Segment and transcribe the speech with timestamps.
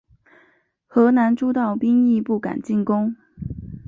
[0.87, 3.15] 河南诸道兵亦不敢进攻。